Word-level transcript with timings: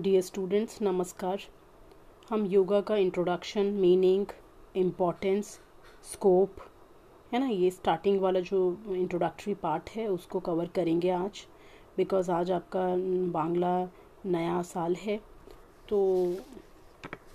Dear 0.00 0.22
students 0.22 0.78
नमस्कार। 0.82 1.40
हम 2.30 2.44
योगा 2.46 2.80
का 2.80 2.96
इंट्रोडक्शन 2.96 3.66
मीनिंग 3.74 4.26
इम्पोर्टेंस 4.76 5.46
स्कोप 6.12 6.60
है 7.32 7.38
ना? 7.40 7.46
ये 7.46 7.70
स्टार्टिंग 7.70 8.20
वाला 8.20 8.40
जो 8.40 8.60
इंट्रोडक्टरी 8.88 9.54
पार्ट 9.54 9.90
है, 9.90 10.06
उसको 10.06 10.40
कवर 10.40 10.66
करेंगे 10.66 11.10
आज। 11.10 11.40
बिकॉज़ 11.96 12.30
आज 12.30 12.50
आपका 12.50 12.84
बांग्ला 13.32 13.88
नया 14.26 14.62
साल 14.62 14.94
है 14.96 15.20
तो 15.88 15.98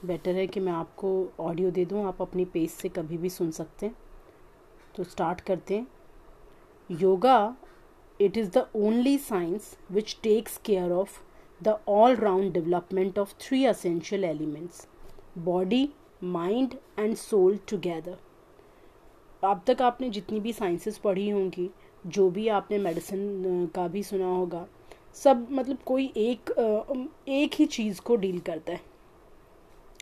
बेटर 0.05 0.35
है 0.35 0.47
कि 0.47 0.59
मैं 0.59 0.73
आपको 0.73 1.11
ऑडियो 1.39 1.71
दे 1.71 1.85
दूँ। 1.85 2.05
आप 2.05 2.21
अपनी 2.21 2.45
पेज 2.45 2.69
से 2.69 2.89
कभी 2.89 3.17
भी 3.17 3.29
सुन 3.29 3.51
सकते 3.51 3.85
हैं। 3.85 3.95
तो 4.95 5.03
स्टार्ट 5.03 5.41
करते 5.41 5.77
हैं। 5.77 5.87
Yoga 6.91 7.55
it 8.19 8.37
is 8.37 8.57
the 8.57 8.67
only 8.75 9.17
science 9.17 9.77
which 9.91 10.17
takes 10.23 10.57
care 10.65 10.91
of 10.91 11.21
the 11.63 11.73
all 11.87 12.15
round 12.17 12.53
development 12.53 13.17
of 13.17 13.33
three 13.39 13.65
essential 13.67 14.23
elements 14.25 14.87
body 15.45 15.81
mind 16.35 16.77
and 16.97 17.17
soul 17.19 17.57
together. 17.71 18.15
अब 19.43 19.61
तक 19.67 19.81
आपने 19.81 20.09
जितनी 20.09 20.39
भी 20.39 20.53
साइंसेस 20.53 20.97
पढ़ी 20.97 21.29
होंगी 21.29 21.69
जो 22.05 22.29
भी 22.29 22.47
आपने 22.47 22.77
मेडिसिन 22.77 23.69
का 23.75 23.87
भी 23.87 24.03
सुना 24.03 24.27
होगा 24.27 24.65
सब 25.15 25.47
मतलब 25.51 25.77
कोई 25.85 26.05
एक 26.17 26.51
एक 27.29 27.55
ही 27.59 27.65
चीज़ 27.65 28.01
को 28.01 28.15
डील 28.15 28.39
करता 28.39 28.73
है। 28.73 28.81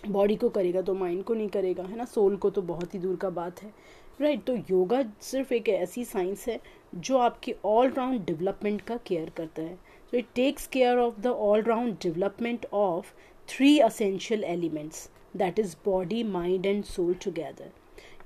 बॉडी 0.07 0.35
को 0.35 0.49
करेगा 0.49 0.81
तो 0.81 0.93
माइंड 0.93 1.23
को 1.23 1.33
नहीं 1.33 1.49
करेगा 1.49 1.83
है 1.83 1.97
ना? 1.97 2.05
सोल 2.05 2.35
को 2.35 2.49
तो 2.49 2.61
बहुत 2.61 2.93
ही 2.93 2.99
दूर 2.99 3.15
का 3.15 3.29
बात 3.29 3.61
है। 3.63 3.73
राइट 4.21 4.39
right, 4.39 4.47
तो 4.47 4.73
योगा 4.73 5.03
सिर्फ़ 5.21 5.53
एक 5.53 5.69
ऐसी 5.69 6.05
साइंस 6.05 6.47
है 6.47 6.59
जो 6.95 7.17
आपके 7.17 7.55
ऑल 7.65 7.89
राउंड 7.89 8.25
डेवलपमेंट 8.25 8.81
का 8.81 8.97
केयर 8.97 9.29
करता 9.29 9.61
है। 9.61 9.77
So 10.11 10.17
it 10.17 10.35
takes 10.35 10.67
care 10.67 10.99
of 10.99 11.21
the 11.21 11.31
all 11.31 11.61
round 11.61 11.99
development 11.99 12.65
of 12.73 13.13
three 13.47 13.81
essential 13.81 14.43
elements 14.43 15.07
that 15.33 15.57
is, 15.57 15.73
body, 15.73 16.21
mind, 16.21 16.65
and 16.65 16.85
soul 16.85 17.15
together. 17.15 17.69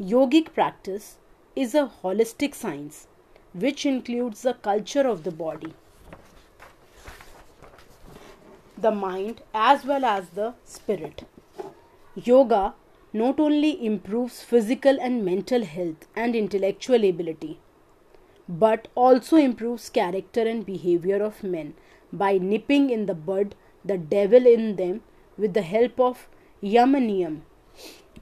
Yogic 0.01 0.51
practice 0.53 1.17
is 1.55 1.75
a 1.75 1.91
holistic 2.01 2.55
science 2.55 3.07
which 3.53 3.85
includes 3.85 4.41
the 4.41 4.55
culture 4.55 5.07
of 5.07 5.23
the 5.23 5.31
body, 5.31 5.73
the 8.77 8.91
mind, 8.91 9.41
as 9.53 9.85
well 9.85 10.03
as 10.03 10.29
the 10.29 10.55
spirit. 10.63 11.23
Yoga 12.15 12.73
not 13.13 13.39
only 13.39 13.85
improves 13.85 14.41
physical 14.41 14.97
and 14.99 15.23
mental 15.23 15.63
health 15.63 16.07
and 16.15 16.35
intellectual 16.35 17.05
ability 17.05 17.59
but 18.48 18.88
also 18.96 19.36
improves 19.36 19.88
character 19.90 20.42
and 20.42 20.66
behavior 20.66 21.22
of 21.22 21.42
men 21.44 21.72
by 22.12 22.32
nipping 22.38 22.90
in 22.90 23.06
the 23.06 23.14
bud 23.14 23.54
the 23.84 23.96
devil 23.96 24.46
in 24.46 24.76
them 24.76 25.00
with 25.38 25.54
the 25.54 25.66
help 25.70 26.00
of 26.00 26.26
यम 26.62 27.40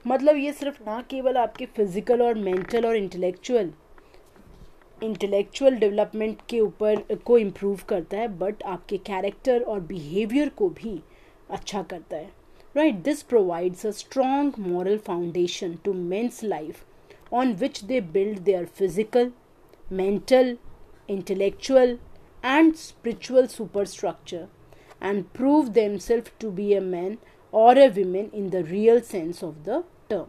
मतलब 0.07 0.35
ये 0.35 0.51
सिर्फ 0.53 0.81
ना 0.81 1.01
केवल 1.09 1.37
आपके 1.37 1.65
physical 1.75 2.21
और 2.21 2.35
mental 2.35 2.85
और 2.87 2.95
intellectual 2.95 3.71
intellectual 5.03 5.75
development 5.75 6.41
के 6.49 6.59
ऊपर 6.59 7.01
को 7.25 7.37
इम्प्रूव 7.37 7.79
करता 7.89 8.17
है 8.17 8.27
बट 8.37 8.63
आपके 8.63 8.97
कैरेक्टर 9.07 9.61
और 9.61 9.79
बिहेवियर 9.79 10.49
को 10.57 10.69
भी 10.79 10.99
अच्छा 11.49 11.81
करता 11.83 12.17
है 12.17 12.31
right 12.75 12.95
this 13.03 13.21
provides 13.23 13.85
a 13.85 13.91
strong 13.99 14.59
moral 14.67 14.97
foundation 15.07 15.75
to 15.85 15.93
mains 15.93 16.43
life 16.43 16.83
on 17.33 17.53
which 17.61 17.83
they 17.83 18.01
build 18.13 18.39
their 18.39 18.65
physical 18.65 19.31
mental, 19.90 20.56
intellectual, 21.08 21.98
and 22.42 22.76
spiritual 22.76 23.48
superstructure 23.48 24.48
and 25.00 25.32
prove 25.32 25.74
themselves 25.74 26.30
to 26.38 26.50
be 26.50 26.74
a 26.74 26.80
man 26.80 27.18
or 27.52 27.72
a 27.78 27.88
woman 27.88 28.30
in 28.32 28.50
the 28.50 28.62
real 28.64 29.00
sense 29.00 29.42
of 29.42 29.64
the 29.64 29.82
term. 30.08 30.26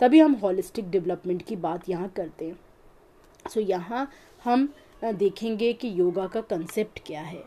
तभी 0.00 0.20
हम 0.20 0.32
holistic 0.42 0.90
development 0.90 1.42
की 1.46 1.56
बात 1.56 1.88
यहाँ 1.88 2.08
करते 2.16 2.44
हैं। 2.44 2.58
सो 3.50 3.60
so, 3.60 3.68
यहाँ 3.68 4.10
हम 4.44 4.68
देखेंगे 5.04 5.72
कि 5.72 5.92
योगा 6.00 6.26
का 6.26 6.40
कंसेप्ट 6.40 7.00
क्या 7.06 7.20
है। 7.20 7.42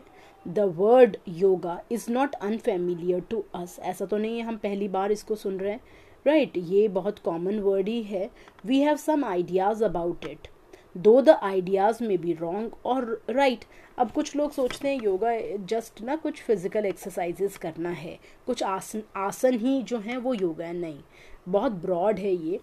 The 0.46 0.72
word 0.76 1.16
yoga 1.28 1.80
is 1.92 2.10
not 2.12 2.34
unfamiliar 2.34 3.20
to 3.30 3.44
us 3.54 3.78
ऐसा 3.82 4.06
तो 4.06 4.16
नहीं 4.16 4.38
है 4.38 4.44
हम 4.46 4.56
पहली 4.56 4.88
बार 4.88 5.12
इसको 5.12 5.34
सुन 5.34 5.58
रहे 5.60 5.72
हैं। 5.72 5.80
Right 6.26 6.52
right? 6.52 6.70
ये 6.72 6.88
बहुत 6.88 7.18
कॉमन 7.24 7.58
वर्ड 7.60 7.88
ही 7.88 8.02
है। 8.02 8.30
We 8.66 8.80
have 8.80 8.96
some 8.96 9.24
ideas 9.24 9.84
about 9.84 10.24
it 10.24 10.48
though 10.96 11.20
the 11.20 11.28
ideas 11.42 12.02
may 12.04 12.20
be 12.20 12.32
wrong 12.32 12.72
और 12.86 13.20
राइट। 13.30 13.64
अब 13.98 14.10
कुछ 14.10 14.34
लोग 14.36 14.52
सोचते 14.52 14.88
हैं 14.88 15.02
योगा 15.02 15.32
जस्ट 15.70 16.02
ना 16.02 16.16
कुछ 16.16 16.42
फ़िज़िकल 16.42 16.86
एक्सरसाइजेस 16.86 17.56
करना 17.58 17.90
है। 17.90 18.18
कुछ 18.46 18.62
आसन 18.62 19.02
आसन 19.16 19.58
ही 19.58 19.82
जो 19.82 19.98
हैं 19.98 20.16
वो 20.18 20.34
योगा 20.34 20.64
है 20.64 20.76
नहीं। 20.76 21.00
बहुत 21.48 21.72
ब्रॉड 21.84 22.18
है 22.18 22.34
ये। 22.34 22.60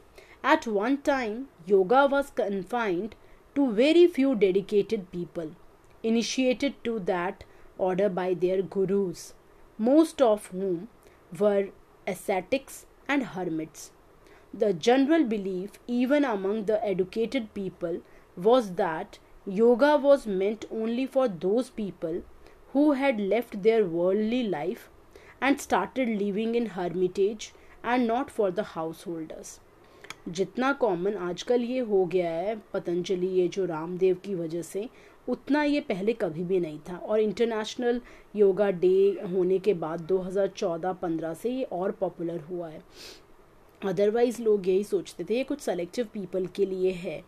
At 0.53 0.67
one 0.67 0.95
time 1.05 1.45
yoga 1.69 2.03
was 2.05 2.31
confined 2.37 3.15
to 3.55 3.67
very 3.71 4.07
few 4.07 4.33
dedicated 4.33 5.05
people 5.11 5.51
initiated 6.03 6.73
to 6.83 6.99
that 6.99 7.43
order 7.79 8.07
by 8.15 8.25
their 8.41 8.61
gurus, 8.73 9.21
most 9.79 10.19
of 10.21 10.43
whom 10.49 10.75
were 11.39 11.63
ascetics 12.07 12.75
and 13.13 13.25
hermits. 13.29 13.85
The 14.53 14.69
general 14.87 15.23
belief, 15.31 15.79
even 15.87 16.27
among 16.31 16.59
the 16.65 16.77
educated 16.89 17.47
people, 17.55 17.97
was 18.37 18.71
that 18.73 19.19
yoga 19.45 19.97
was 19.97 20.25
meant 20.25 20.65
only 20.71 21.05
for 21.05 21.27
those 21.27 21.69
people 21.71 22.21
who 22.73 22.93
had 22.93 23.19
left 23.19 23.61
their 23.61 23.85
worldly 23.85 24.43
life 24.43 24.89
and 25.41 25.59
started 25.59 26.07
living 26.09 26.55
in 26.55 26.67
hermitage 26.67 27.53
and 27.83 28.07
not 28.07 28.31
for 28.31 28.49
the 28.51 28.63
householders 28.75 29.59
जितना 30.27 30.71
common 30.81 31.15
आजकल 31.21 31.61
ये 31.61 31.79
हो 31.87 32.05
गया 32.05 32.29
है 32.31 32.55
पतंजलि 32.73 33.27
ये 33.27 33.47
जो 33.53 33.65
रामदेव 33.65 34.17
की 34.25 34.35
वजह 34.35 34.61
से 34.61 34.87
उतना 35.29 35.63
ये 35.63 35.79
पहले 35.89 36.13
कभी 36.21 36.43
भी 36.43 36.59
नहीं 36.59 36.79
था 36.89 36.95
और 36.97 37.19
इंटरनेशनल 37.19 37.99
योगा 38.35 38.69
डे 38.83 38.95
होने 39.33 39.59
के 39.59 39.73
बाद 39.83 40.07
2014-15 40.11 41.33
से 41.41 41.49
ये 41.49 41.63
और 41.73 41.91
पॉपुलर 41.99 42.39
हुआ 42.49 42.67
है 42.69 42.81
अदरवाइज़ 43.81 44.41
लोग 44.41 44.67
यही 44.69 44.83
सोचते 44.83 45.23
थे 45.29 45.37
ये 45.37 45.43
कुछ 45.43 45.61
सेलेक्टिव 45.61 46.07
पीपल 46.13 46.47
के 46.55 46.65
लिए 46.65 46.91
है 46.91 47.21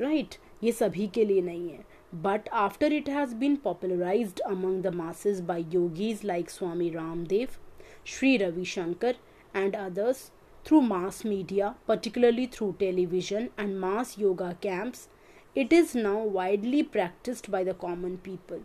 राइट 0.00 0.28
right? 0.28 0.38
ये 0.63 0.71
सभी 0.71 1.07
के 1.13 1.25
लिए 1.25 1.41
नहीं 1.41 1.69
है 1.69 1.85
but 2.23 2.49
after 2.65 2.93
it 2.93 3.09
has 3.09 3.35
been 3.35 3.55
popularised 3.63 4.39
among 4.47 4.81
the 4.83 4.93
masses 4.95 5.41
bye 5.49 5.65
yogis 5.73 6.23
like 6.25 6.49
Swami 6.49 6.89
Ramdev 6.89 7.57
Shri 8.05 8.35
Ravishankar 8.37 9.15
and 9.55 9.75
others 9.75 10.29
through 10.65 10.81
mass 10.81 11.23
media, 11.23 11.75
particularly 11.87 12.45
through 12.45 12.75
television 12.77 13.49
and 13.57 13.79
mass 13.79 14.17
yoga 14.17 14.57
camps, 14.59 15.07
it 15.55 15.71
is 15.71 15.95
now 15.95 16.19
widely 16.19 16.83
practiced 16.83 17.49
by 17.49 17.63
the 17.63 17.73
common 17.73 18.17
people, 18.17 18.59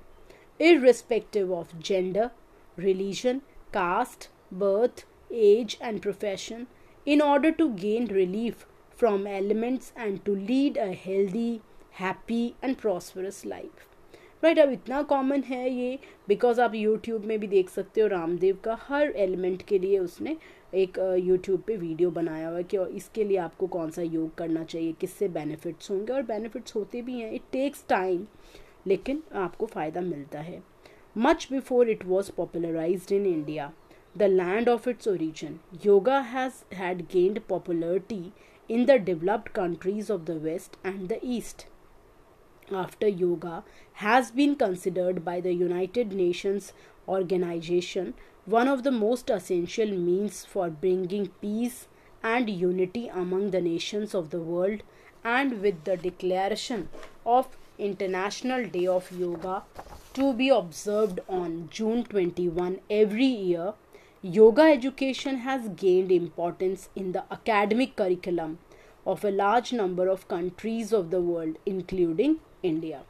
irrespective 0.60 1.52
of 1.52 1.78
gender, 1.78 2.32
religion, 2.76 3.40
caste, 3.72 4.28
birth, 4.50 5.04
age, 5.30 5.78
and 5.80 6.02
profession, 6.02 6.66
in 7.06 7.22
order 7.22 7.52
to 7.52 7.70
gain 7.70 8.06
relief 8.08 8.66
from 8.90 9.24
elements 9.26 9.92
and 9.96 10.24
to 10.24 10.34
lead 10.34 10.76
a 10.76 10.92
healthy, 10.94 11.62
happy 11.99 12.45
and 12.63 12.75
prosperous 12.75 13.45
life 13.45 13.85
right 14.43 14.59
अब 14.59 14.71
इतना 14.71 15.01
common 15.01 15.43
है 15.43 15.69
ये 15.69 15.97
because 16.27 16.59
आप 16.61 16.75
YouTube 16.75 17.23
में 17.25 17.39
भी 17.39 17.47
देख 17.47 17.69
सकते 17.69 18.01
हो 18.01 18.07
रामदेव 18.07 18.57
का, 18.63 18.77
हर 18.81 19.11
एलिमेंट 19.17 19.61
के 19.67 19.79
लिए 19.79 19.99
उसने 19.99 20.35
एक 20.73 20.97
यूट्यूब 21.23 21.61
पे 21.67 21.75
वीडियो 21.77 22.09
बनाया 22.11 22.47
हुआ 22.47 22.57
है 22.57 22.63
कि 22.63 22.77
इसके 22.97 23.23
लिए 23.23 23.37
आपको 23.37 23.67
कौन 23.67 23.89
सा 23.91 24.01
योग 24.01 24.35
करना 24.35 24.63
चाहिए, 24.63 24.91
किससे 24.91 25.27
बेनिफिट्स 25.29 25.89
होंगे, 25.91 26.13
और 26.13 26.21
बेनिफिट्स 26.23 26.75
होते 26.75 27.01
भी 27.01 27.19
हैं 27.19 27.31
इट 27.33 27.43
टेक्स 27.51 27.85
टाइम 27.89 28.25
लेकिन 28.87 29.21
आपको 29.35 29.65
फ़ायदा 29.65 30.01
मिलता 30.01 30.39
है। 30.39 30.61
Much 31.15 31.47
before 31.51 31.89
it 31.89 32.05
was 32.05 32.31
popularize 32.37 33.07
in 33.13 33.25
India 33.25 33.71
the 34.15 34.23
land 34.23 34.69
of 34.69 34.89
its 34.89 35.07
origin 35.07 35.59
yoga 35.85 36.19
has 36.33 36.63
had 36.75 37.01
gained 37.13 37.39
popularity 37.49 38.23
in 38.69 38.85
the 38.85 38.91
developed 39.03 39.49
countries 39.53 40.11
of 40.11 40.21
the 40.21 40.39
west 40.43 40.77
and 40.85 41.07
the 41.07 41.19
east 41.25 41.65
after 42.71 43.07
yoga 43.07 43.63
has 43.93 44.31
been 44.31 44.55
considered 44.55 45.23
by 45.23 45.39
the 45.41 45.53
United 45.53 46.11
Nations 46.13 46.73
organization 47.07 48.13
one 48.45 48.67
of 48.67 48.83
the 48.83 48.91
most 48.91 49.29
essential 49.29 49.91
means 49.91 50.43
for 50.45 50.69
bringing 50.69 51.27
peace 51.41 51.87
and 52.23 52.49
unity 52.49 53.07
among 53.07 53.51
the 53.51 53.61
nations 53.61 54.13
of 54.15 54.29
the 54.29 54.41
world 54.41 54.83
and 55.23 55.61
with 55.61 55.83
the 55.83 55.97
declaration 55.97 56.89
of 57.25 57.47
International 57.77 58.65
Day 58.67 58.87
of 58.87 59.11
Yoga 59.11 59.63
to 60.13 60.33
be 60.33 60.49
observed 60.49 61.19
on 61.29 61.69
June 61.71 62.03
21 62.03 62.79
every 62.89 63.25
year 63.25 63.73
yoga 64.21 64.63
education 64.63 65.37
has 65.37 65.69
gained 65.69 66.11
importance 66.11 66.89
in 66.95 67.11
the 67.11 67.23
academic 67.31 67.95
curriculum 67.95 68.57
of 69.05 69.23
a 69.23 69.31
large 69.31 69.71
number 69.71 70.07
of 70.07 70.27
countries 70.27 70.91
of 70.91 71.11
the 71.11 71.21
world 71.21 71.55
including 71.65 72.39
India 72.67 73.03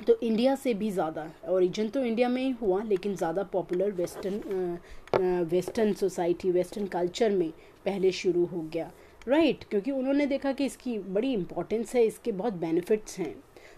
तो 0.00 0.18
India 0.22 0.54
से 0.54 0.72
भी 0.74 0.90
ज़्यादा 0.90 1.26
origin 1.48 1.88
तो 1.88 2.04
India 2.04 2.28
में 2.28 2.42
ही 2.42 2.50
हुआ, 2.60 2.82
लेकिन 2.82 3.14
ज़्यादा 3.16 3.42
popular 3.52 3.92
western 3.92 5.46
western 5.50 5.92
society 5.94 6.50
western 6.50 6.86
culture 6.86 7.30
में 7.30 7.50
पहले 7.86 8.12
शुरू 8.12 8.44
हो 8.46 8.60
गया। 8.72 8.90
Right 9.28 9.54
right? 9.54 9.70
क्योंकि 9.70 9.90
उन्होंने 9.90 10.26
देखा 10.26 10.52
कि 10.52 10.64
इसकी 10.64 10.98
बड़ी 10.98 11.32
इंपॉर्टेंस 11.32 11.94
है, 11.94 12.04
इसके 12.04 12.32
बहुत 12.32 12.52
बेनिफिट्स 12.54 13.18
हैं। 13.18 13.34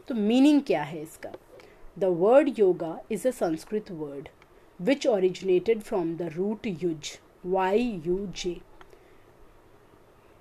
तो 0.09 0.15
मीनिंग 0.15 0.61
क्या 0.63 0.83
है 0.83 1.03
इसका? 1.03 1.33
The 1.99 2.05
word 2.19 2.59
yoga 2.59 2.99
is 3.11 3.29
a 3.29 3.31
Sanskrit 3.31 3.91
word 3.93 4.29
which 4.81 5.07
originated 5.07 5.81
from 5.81 6.15
the 6.17 6.33
root 6.35 6.67
yuj 6.67 7.19
Y 7.47 8.01
U 8.07 8.27
J 8.37 8.57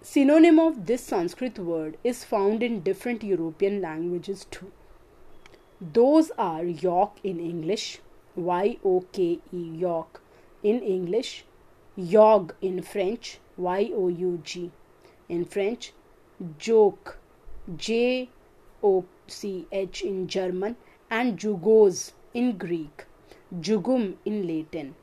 Synonym 0.01 0.59
of 0.59 0.85
this 0.85 1.03
Sanskrit 1.03 1.57
word 1.57 1.97
is 2.03 2.23
found 2.23 2.61
in 2.61 2.81
different 2.81 3.23
European 3.23 3.81
languages 3.81 4.45
too. 4.51 4.71
Those 5.81 6.31
are 6.37 6.63
York 6.63 7.17
in 7.23 7.39
English, 7.39 7.99
Y 8.35 8.77
O 8.85 9.01
K 9.11 9.39
E, 9.51 9.57
yoke 9.57 10.21
in 10.63 10.81
English, 10.81 11.45
yog 11.95 12.53
in 12.61 12.81
French, 12.83 13.39
Y 13.57 13.91
O 13.93 14.07
U 14.07 14.39
G 14.43 14.71
in 15.27 15.45
French, 15.45 15.93
joke, 16.57 17.17
J 17.75 18.29
O 18.83 19.05
C 19.27 19.67
H 19.71 20.03
in 20.03 20.27
German, 20.27 20.77
and 21.09 21.37
jugos 21.37 22.13
in 22.33 22.57
Greek, 22.57 23.05
jugum 23.59 24.15
in 24.25 24.47
Latin, 24.47 24.95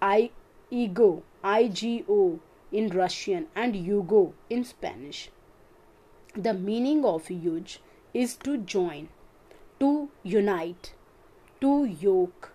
I 0.00 0.30
ego, 0.70 1.24
I 1.42 1.68
G 1.68 2.04
O 2.08 2.38
in 2.80 2.88
Russian 2.98 3.46
and 3.54 3.74
yugo 3.74 4.22
in 4.50 4.64
Spanish. 4.64 5.30
The 6.34 6.54
meaning 6.54 7.04
of 7.04 7.28
Yuj 7.28 7.78
is 8.12 8.34
to 8.46 8.56
join, 8.58 9.08
to 9.80 10.08
unite, 10.24 10.92
to 11.60 11.84
yoke. 11.84 12.52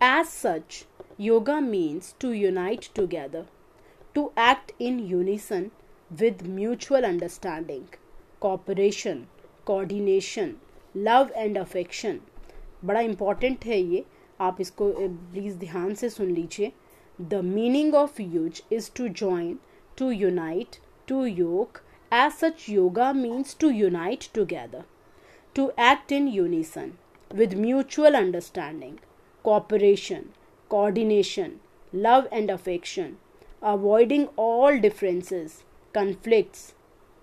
As 0.00 0.28
such, 0.28 0.84
yoga 1.16 1.60
means 1.60 2.14
to 2.18 2.32
unite 2.32 2.90
together, 2.94 3.46
to 4.14 4.32
act 4.36 4.72
in 4.78 4.98
unison 4.98 5.70
with 6.10 6.46
mutual 6.46 7.04
understanding, 7.04 7.88
cooperation, 8.40 9.28
coordination, 9.64 10.60
love 10.94 11.30
and 11.44 11.56
affection. 11.66 12.20
बड़ा 12.84 13.00
important 13.00 13.64
है 13.66 13.80
ये 13.80 14.04
आप 14.40 14.60
इसको 14.60 14.92
please 15.32 15.56
ध्यान 15.58 15.94
से 16.00 16.08
सुन 16.10 16.30
लीजिए 16.34 16.72
the 17.18 17.42
meaning 17.42 17.94
of 17.94 18.16
yuj 18.16 18.60
is 18.70 18.90
to 18.90 19.08
join, 19.08 19.60
to 19.96 20.10
unite, 20.10 20.80
to 21.06 21.24
yoke. 21.24 21.82
As 22.10 22.34
such, 22.34 22.68
yoga 22.68 23.14
means 23.14 23.54
to 23.54 23.70
unite 23.70 24.28
together, 24.34 24.84
to 25.54 25.72
act 25.78 26.12
in 26.12 26.28
unison, 26.28 26.98
with 27.34 27.56
mutual 27.56 28.14
understanding, 28.14 29.00
cooperation, 29.42 30.34
coordination, 30.68 31.60
love 31.92 32.28
and 32.30 32.50
affection, 32.50 33.16
avoiding 33.62 34.28
all 34.36 34.78
differences, 34.78 35.64
conflicts, 35.94 36.74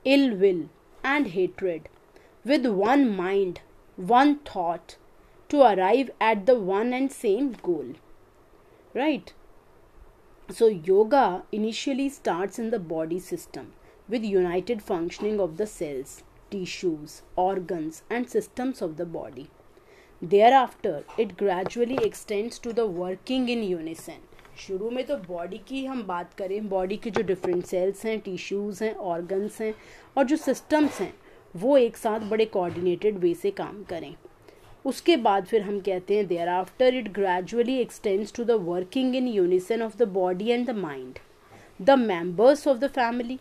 ill 0.03 0.35
will, 0.35 0.69
and 1.03 1.27
hatred, 1.27 1.87
with 2.43 2.65
one 2.65 3.15
mind, 3.15 3.61
one 3.95 4.39
thought, 4.39 4.97
to 5.49 5.61
arrive 5.61 6.09
at 6.19 6.47
the 6.47 6.59
one 6.59 6.93
and 6.93 7.11
same 7.11 7.51
goal. 7.51 7.93
Right? 8.95 9.31
So, 10.53 10.67
yoga 10.67 11.45
initially 11.51 12.09
starts 12.09 12.59
in 12.59 12.69
the 12.69 12.77
body 12.77 13.17
system 13.17 13.73
with 14.07 14.23
united 14.23 14.83
functioning 14.83 15.39
of 15.39 15.57
the 15.57 15.65
cells 15.65 16.21
tissues, 16.51 17.23
organs, 17.35 18.03
and 18.07 18.29
systems 18.29 18.79
of 18.79 18.97
the 18.97 19.05
body. 19.07 19.49
Thereafter, 20.21 21.05
it 21.17 21.37
gradually 21.37 21.97
extends 22.03 22.59
to 22.59 22.71
the 22.71 22.85
working 22.85 23.49
in 23.49 23.63
unison. 23.63 24.21
शुरू 24.57 24.89
में 24.91 25.03
तो 25.05 25.15
body 25.27 25.57
की 25.67 25.83
हम 25.85 26.03
बात 26.07 26.33
करें 26.37 26.67
body 26.69 26.97
के 26.97 27.09
जो 27.09 27.23
different 27.23 27.65
cells 27.65 28.05
हैं 28.05 28.19
टिश्यूज़ 28.27 28.83
हैं 28.83 28.93
ऑर्गन्स 29.13 29.59
हैं 29.61 29.73
और 30.17 30.25
जो 30.25 30.37
सिस्टम्स 30.37 30.99
हैं 31.01 31.13
वो 31.55 31.77
एक 31.77 31.97
साथ 31.97 32.29
बड़े 32.29 32.45
कोऑर्डिनेटेड 32.57 33.17
वे 33.19 33.33
से 33.41 33.51
काम 33.61 33.83
करें 33.89 34.13
उसके 34.86 35.16
बाद 35.28 35.46
फिर 35.46 35.62
हम 35.62 35.78
कहते 35.86 36.16
हैं 36.16 36.26
there 36.26 36.48
after 36.48 36.94
it 36.94 37.12
gradually 37.12 37.78
extends 37.80 38.32
to 38.32 38.44
the 38.44 38.60
working 38.66 39.16
in 39.16 39.28
unison 39.28 39.82
of 39.82 39.96
the 39.98 40.08
body 40.18 40.50
and 40.50 40.66
the 40.66 40.76
mind 40.78 41.18
the 41.82 41.98
members 41.98 42.66
of 42.68 42.76
the 42.76 42.90
family 42.98 43.38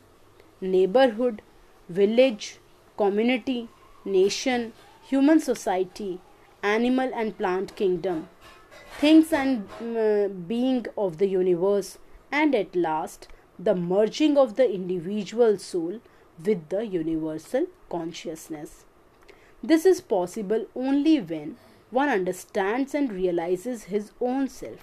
neighbourhood 0.63 1.41
village 1.89 2.53
community, 2.97 3.69
nation, 4.03 4.73
human 5.09 5.39
society, 5.39 6.19
animal 6.63 7.11
and 7.13 7.37
plant 7.37 7.75
kingdom, 7.75 8.27
things 8.99 9.31
and 9.31 9.67
uh, 9.81 10.27
being 10.27 10.85
of 10.97 11.19
the 11.19 11.27
universe, 11.27 11.99
and 12.31 12.55
at 12.55 12.75
last 12.75 13.27
the 13.59 13.75
merging 13.75 14.37
of 14.37 14.55
the 14.55 14.69
individual 14.69 15.57
soul 15.57 15.99
with 16.43 16.67
the 16.69 16.85
universal 16.85 17.67
consciousness. 17.89 18.85
This 19.64 19.84
is 19.86 20.00
possible 20.00 20.66
only 20.74 21.20
when 21.20 21.56
one 21.92 22.08
understands 22.08 22.94
and 22.94 23.12
realizes 23.12 23.84
his 23.84 24.10
own 24.20 24.48
self. 24.48 24.80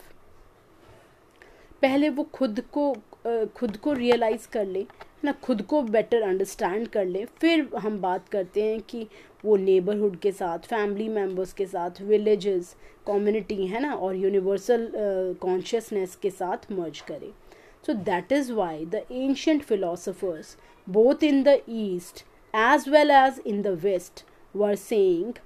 पहले 1.81 2.10
वो 2.10 2.24
खुद 2.34 2.60
को 2.78 2.94
खुद 3.56 3.78
को 3.84 3.94
realise 3.94 4.48
कर 4.52 4.66
ले 4.66 4.86
ना 5.24 5.31
खुद 5.44 5.62
को 5.72 5.81
बेटर 5.81 6.22
अंडरस्टैंड 6.22 6.88
कर 6.88 7.06
ले, 7.06 7.26
फिर 7.26 7.70
हम 7.80 8.00
बात 8.02 8.30
करते 8.30 8.64
हैं 8.64 8.80
कि 8.90 9.06
वो 9.46 9.56
नेबरहुड 9.58 10.18
के 10.20 10.31
साथ 10.31 10.68
फैमिली 10.70 11.08
मेंबर्स 11.10 11.54
के 11.54 11.66
साथ 11.66 12.02
विलेजेस 12.02 12.76
कम्युनिटी 13.08 13.68
है 13.68 13.81
ना, 13.81 13.94
और 13.94 14.16
यूनिवर्सल 14.16 14.90
कॉन्शियसनेस 15.42 16.16
के 16.22 16.30
साथ 16.30 16.72
मर्ज 16.72 17.02
करे 17.12 17.31
so 17.86 17.94
that 18.10 18.31
is 18.31 18.52
why 18.54 18.86
the 18.86 19.04
ancient 19.12 19.64
philosophers 19.64 20.58
both 20.88 21.24
in 21.24 21.44
the 21.44 21.60
east 21.70 22.24
as 22.54 22.90
well 22.90 23.12
as 23.12 23.42
in 23.46 23.62
the 23.62 23.78
west 23.84 24.26
were 24.54 24.75
saying, 24.75 25.38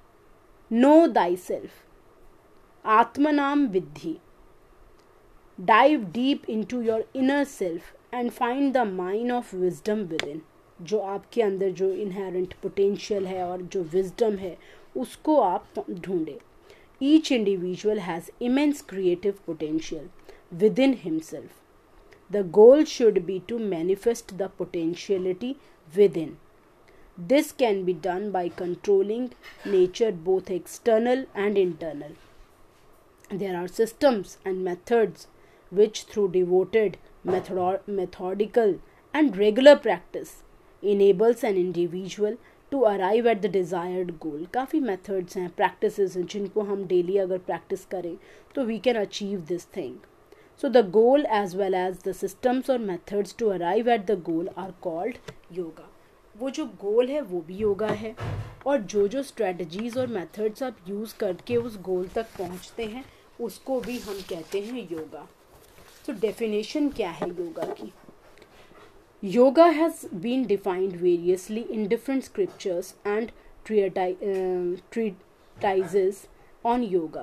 Know 0.70 1.12
thyself, 1.12 1.84
Atmanam 2.84 3.70
Viddhi. 3.72 4.18
Dive 5.62 6.12
deep 6.12 6.48
into 6.48 6.80
your 6.80 7.04
inner 7.14 7.44
self 7.44 7.94
and 8.10 8.32
find 8.32 8.74
the 8.74 8.84
mine 8.84 9.30
of 9.30 9.52
wisdom 9.52 10.08
within. 10.08 10.42
जो 10.82 10.98
आपके 10.98 11.42
अंदर 11.42 11.70
जो 11.70 11.92
inherent 12.04 12.54
potential 12.64 13.26
है 13.26 13.44
और 13.44 13.62
जो 13.62 13.82
wisdom 13.82 14.36
है 14.36 14.56
उसको 14.96 15.38
आप 15.40 15.84
ढूंढें 15.90 16.38
each 17.00 17.30
individual 17.32 17.98
has 17.98 18.30
immense 18.40 18.80
creative 18.82 19.44
potential 19.46 20.08
within 20.50 20.96
himself. 20.98 21.60
The 22.30 22.42
goal 22.42 22.84
should 22.84 23.26
be 23.26 23.40
to 23.48 23.58
manifest 23.58 24.38
the 24.38 24.48
potentiality 24.48 25.56
within. 25.96 26.36
this 27.17 27.51
can 27.51 27.83
be 27.83 27.93
done 27.93 28.31
by 28.31 28.47
controlling 28.47 29.31
nature 29.65 30.11
both 30.11 30.49
external 30.49 31.25
and 31.35 31.57
internal 31.57 32.11
there 33.31 33.55
are 33.55 33.67
systems 33.67 34.37
and 34.45 34.63
methods 34.63 35.27
which 35.69 36.03
through 36.03 36.31
devoted 36.31 36.97
methodical 37.23 38.79
and 39.13 39.37
regular 39.37 39.75
practice 39.75 40.43
enables 40.81 41.43
an 41.43 41.57
individual 41.57 42.37
to 42.71 42.83
arrive 42.83 43.25
at 43.25 43.41
the 43.41 43.49
desired 43.49 44.19
goal 44.19 44.47
काफ़ी 44.53 44.81
methods 44.87 45.35
हैं 45.37 45.49
practices 45.59 46.15
हैं 46.17 46.25
जिनको 46.33 46.63
हम 46.71 46.87
daily 46.87 47.17
अगर 47.25 47.39
practice 47.49 47.85
करें 47.91 48.15
तो 48.55 48.65
we 48.71 48.79
can 48.87 49.03
achieve 49.03 49.45
this 49.51 49.65
thing 49.77 49.95
so 50.61 50.69
the 50.69 50.83
goal 50.97 51.25
as 51.43 51.55
well 51.55 51.75
as 51.75 52.03
the 52.09 52.13
systems 52.13 52.69
or 52.69 52.79
methods 52.89 53.33
to 53.33 53.49
arrive 53.51 53.87
at 53.87 54.05
the 54.11 54.19
goal 54.31 54.53
are 54.65 54.73
called 54.87 55.19
yoga 55.51 55.87
वो 56.38 56.50
जो 56.50 56.64
गोल 56.80 57.08
है 57.08 57.20
वो 57.20 57.40
भी 57.46 57.54
योगा 57.56 57.88
है। 58.02 58.14
और 58.66 58.80
जो 58.80 59.06
जो 59.08 59.22
स्ट्रेटजीज 59.22 59.98
और 59.98 60.06
मेथड्स 60.06 60.62
आप 60.62 60.76
यूज़ 60.88 61.14
करके 61.20 61.56
उस 61.56 61.80
गोल 61.82 62.06
तक 62.14 62.26
पहुँचते 62.38 62.84
हैं 62.84 63.04
उसको 63.40 63.80
भी 63.80 63.98
हम 63.98 64.20
कहते 64.30 64.60
हैं 64.60 64.88
योगा 64.92 65.26
तो 66.06 66.12
डेफिनेशन 66.12 66.88
क्या 66.88 67.10
है 67.10 67.28
योगा 67.28 67.64
की? 67.80 67.92
Yoga 69.24 69.66
has 69.66 70.06
been 70.14 70.44
defined 70.46 70.96
variously 70.96 71.60
in 71.60 71.86
different 71.88 72.22
scriptures 72.24 72.94
and 73.06 73.30
treatises 74.94 76.16
on 76.70 76.82
yoga. 76.94 77.22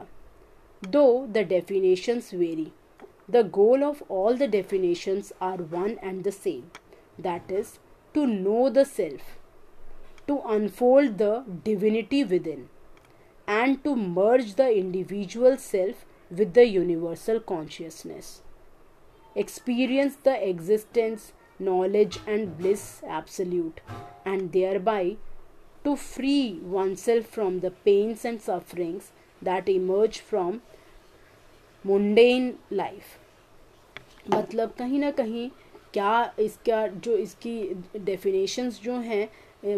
Though 0.93 1.27
the 1.35 1.43
definitions 1.51 2.29
vary, 2.31 2.65
the 3.35 3.43
goal 3.57 3.83
of 3.89 4.01
all 4.09 4.39
the 4.39 4.47
definitions 4.55 5.29
are 5.49 5.59
one 5.75 5.93
and 6.11 6.23
the 6.23 6.33
same. 6.37 6.71
That 7.27 7.53
is, 7.59 7.73
to 8.14 8.26
know 8.26 8.70
the 8.70 8.84
self, 8.84 9.36
to 10.26 10.40
unfold 10.46 11.18
the 11.18 11.44
divinity 11.64 12.24
within, 12.24 12.68
and 13.46 13.82
to 13.84 13.94
merge 13.94 14.54
the 14.54 14.74
individual 14.76 15.56
self 15.56 16.04
with 16.30 16.54
the 16.54 16.66
universal 16.66 17.38
consciousness 17.38 18.42
experience 19.36 20.16
the 20.24 20.48
existence, 20.48 21.32
knowledge, 21.58 22.18
and 22.26 22.56
bliss 22.58 23.02
absolute, 23.06 23.80
and 24.24 24.52
thereby 24.52 25.16
to 25.84 25.94
free 25.94 26.58
oneself 26.62 27.26
from 27.26 27.60
the 27.60 27.70
pains 27.70 28.24
and 28.24 28.40
sufferings 28.40 29.12
that 29.40 29.68
emerge 29.68 30.18
from 30.18 30.62
mundane 31.84 32.58
life 32.70 33.18
मतलब 34.30 34.72
कहीं 34.78 34.98
ना 34.98 35.10
कहीं 35.18 35.48
क्या 35.93 36.33
इसका 36.39 36.85
जो 36.87 37.15
इसकी 37.17 37.57
definitions 37.99 38.79
जो 38.83 38.95
हैं 38.99 39.27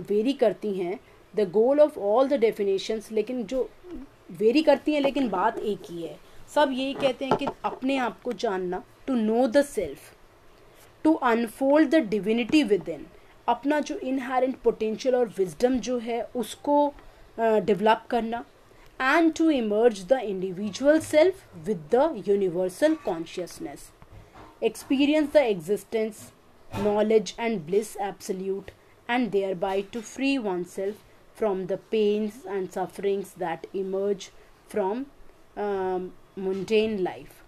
वेरी 0.10 0.34
करती 0.34 0.74
हैं 0.74 1.00
the 1.34 1.50
goal 1.52 1.80
of 1.80 2.00
all 2.00 2.28
the 2.28 2.40
definitions 2.40 3.12
लेकिन 3.12 3.44
जो 3.44 3.70
वेरी 4.40 4.64
करती 4.64 4.94
हैं 4.94 5.02
लेकिन 5.02 5.30
बात 5.30 5.58
एक 5.60 5.90
ही 5.90 6.02
है। 6.04 6.18
सब 6.56 6.72
यही 6.72 6.94
कहते 6.94 7.26
हैं 7.26 7.38
कि 7.38 7.48
अपने 7.66 7.98
आप 7.98 8.22
को 8.22 8.34
जानना 8.34 8.84
to 9.08 9.16
know 9.16 9.48
the 9.48 9.62
self 9.66 10.14
to 11.06 11.14
unfold 11.14 11.90
the 11.90 12.04
divinity 12.10 12.64
within 12.90 13.06
अपना 13.48 13.80
जो 13.80 13.98
इनहेरेंट 14.00 14.56
पोटेंशियल 14.64 15.16
और 15.16 15.34
विजडम 15.38 15.78
जो 15.80 15.98
है 16.00 16.22
उसको 16.36 16.94
डेवलप 17.40 18.02
uh, 18.04 18.10
करना 18.10 18.46
and 19.00 19.34
to 19.34 19.50
emerge 19.50 20.04
the 20.10 20.20
individual 20.24 21.00
self 21.00 21.56
with 21.66 21.88
the 21.96 22.24
universal 22.28 22.96
consciousness 23.06 23.90
experience 24.64 25.34
the 25.34 25.48
existence, 25.50 26.32
knowledge, 26.74 27.36
and 27.38 27.68
bliss 27.68 27.98
absolute, 28.00 28.72
and 29.08 29.32
thereby 29.32 29.82
to 29.82 30.02
free 30.02 30.40
oneself 30.40 30.96
from 31.36 31.68
the 31.68 31.78
pains 31.78 32.46
and 32.50 32.72
sufferings 32.72 33.34
that 33.34 33.68
emerge 33.74 34.32
from 34.68 35.08
um, 35.58 36.14
mundane 36.36 37.04
life. 37.04 37.44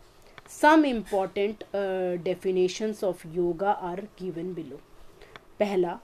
Some 0.48 0.84
important 0.86 1.64
uh, 1.74 2.18
definitions 2.18 3.02
of 3.02 3.26
yoga 3.26 3.78
are 3.82 4.04
given 4.18 4.54
below. 4.54 4.82
Pehla, 5.60 6.00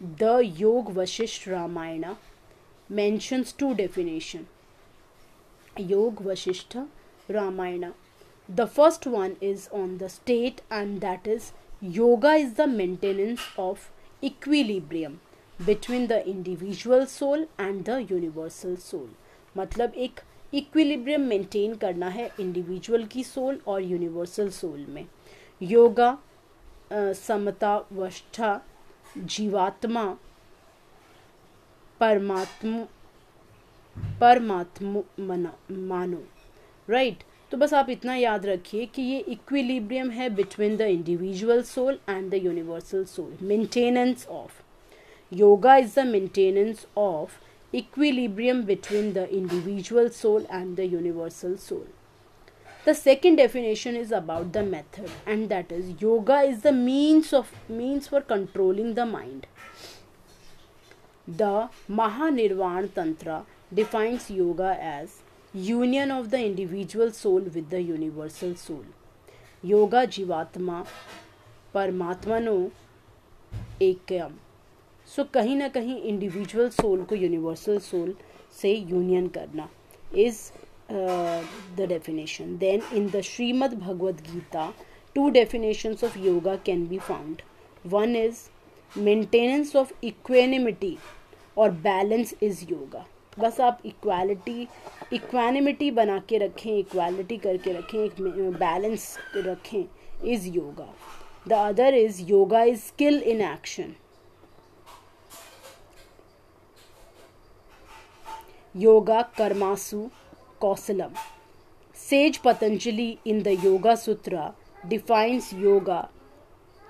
the 0.00 0.38
Yog 0.38 0.94
Vashisht 0.94 1.46
Ramayana 1.50 2.16
mentions 2.88 3.52
two 3.52 3.74
definitions. 3.74 4.48
Yog 5.76 6.24
Vashishtha 6.24 6.86
Ramayana 7.28 7.92
the 8.48 8.66
first 8.66 9.06
one 9.06 9.36
is 9.40 9.68
on 9.72 9.98
the 9.98 10.08
state, 10.08 10.62
and 10.70 11.00
that 11.00 11.26
is 11.26 11.52
yoga 11.80 12.32
is 12.32 12.54
the 12.54 12.66
maintenance 12.66 13.40
of 13.58 13.90
equilibrium 14.22 15.20
between 15.66 16.06
the 16.06 16.26
individual 16.26 17.06
soul 17.06 17.46
and 17.58 17.84
the 17.84 18.02
universal 18.02 18.76
soul. 18.76 19.08
मतलब 19.56 19.94
एक 20.06 20.20
equilibrium 20.54 21.20
maintain 21.28 21.74
करना 21.74 22.08
है 22.08 22.30
individual 22.40 23.04
की 23.12 23.22
soul 23.24 23.60
और 23.66 23.82
universal 23.82 24.48
soul 24.50 24.84
में 24.88 25.06
योगा 25.62 26.16
समता 26.92 27.76
वस्था 27.92 28.60
जीवात्मा 29.16 30.04
परमात्म 32.00 32.84
परमात्म 34.20 35.02
मना 35.28 35.52
मानो 35.70 36.22
राइट 36.90 37.14
right? 37.14 37.35
तो 37.52 37.56
बस 37.56 37.74
आप 37.74 37.90
इतना 37.90 38.14
याद 38.14 38.46
रखिए 38.46 38.86
कि 38.86 39.02
ये 39.02 39.18
इक्विलिब्रियम 39.28 40.10
है 40.10 40.28
between 40.34 40.76
the 40.76 40.82
individual 40.82 41.60
soul 41.62 41.98
and 42.08 42.30
the 42.30 42.34
universal 42.34 43.04
soul 43.04 43.36
maintenance 43.42 44.26
of 44.28 44.62
yoga 45.32 45.76
is 45.76 45.94
the 46.00 46.06
maintenance 46.06 46.86
of 46.96 47.38
equilibrium 47.72 48.62
between 48.62 49.12
the 49.12 49.28
individual 49.32 50.08
soul 50.12 50.46
and 50.52 50.74
the 50.76 50.92
universal 50.92 51.54
soul 51.58 51.86
the 52.86 52.92
second 52.94 53.36
definition 53.36 53.96
is 53.96 54.14
about 54.14 54.46
the 54.46 54.64
method 54.64 55.28
and 55.28 55.48
that 55.48 55.72
is 55.72 55.90
yoga 56.02 56.40
is 56.42 56.60
the 56.60 56.72
means 56.74 57.32
of 57.34 57.54
means 57.72 58.08
for 58.08 58.20
controlling 58.28 58.94
the 58.94 59.06
mind 59.08 59.46
the 61.28 61.68
Mahanirvana 61.92 62.86
Tantra 62.96 63.40
defines 63.74 64.30
yoga 64.30 64.72
as 64.72 65.08
union 65.54 66.10
of 66.12 66.26
the 66.26 66.34
individual 66.34 67.10
soul 67.10 67.42
with 67.48 67.68
the 67.70 67.78
universal 67.80 68.54
soul 68.56 68.84
yoga 69.64 70.04
jivatma 70.06 70.84
paramatma 71.74 72.38
no 72.38 72.56
एक 73.82 74.12
एकम 74.12 74.34
so 75.08 75.24
कहीं 75.34 75.56
ना 75.56 75.68
कहीं 75.68 75.96
individual 76.02 76.68
soul 76.70 77.02
को 77.04 77.14
universal 77.14 77.78
soul 77.80 78.14
से 78.60 78.74
union 78.74 79.28
करना 79.28 79.68
is 80.16 80.42
the 81.76 81.86
definition 81.88 82.56
then 82.58 82.82
in 82.94 83.08
the 83.10 83.20
Shrimad 83.24 83.74
Bhagavad 83.78 84.20
Gita 84.30 84.72
two 85.16 85.28
definitions 85.30 86.04
of 86.04 86.18
yoga 86.18 86.56
can 86.66 86.86
be 86.88 86.98
found 87.00 87.42
one 87.92 88.16
is 88.16 88.48
maintenance 88.92 89.76
of 89.76 89.92
equanimity 90.04 90.96
और 91.56 91.70
balance 91.82 92.34
is 92.42 92.64
yoga 92.70 93.06
बस 93.38 93.60
आप 93.60 93.80
इक्वालिटी 93.86 94.66
इक्वानिमिटी 95.12 95.90
बना 95.90 96.18
के 96.28 96.38
रखें 96.38 96.78
equality 96.78 97.36
करके 97.38 97.72
रखें, 97.72 97.98
एक 97.98 98.20
बैलेंस 98.60 99.16
रखें 99.36 99.84
is 100.24 100.48
yoga 100.48 100.88
the 101.48 101.52
other 101.52 101.94
is 101.94 102.22
yoga 102.30 102.62
is 102.62 102.80
skill 102.80 103.22
in 103.22 103.40
action 103.42 103.94
yoga 108.74 109.20
कर्मासु 109.38 110.08
कौसलम 110.60 111.12
says 111.96 112.36
Patanjali 112.38 113.16
in 113.26 113.42
the 113.42 113.56
yoga 113.64 113.94
Sutra 113.96 114.52
defines 114.82 115.52
yoga 115.54 116.00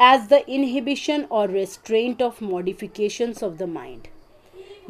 as 0.01 0.27
the 0.31 0.43
inhibition 0.49 1.23
और 1.31 1.51
restraint 1.51 2.23
of 2.23 2.43
modifications 2.45 3.45
of 3.45 3.55
the 3.55 3.69
mind 3.71 4.09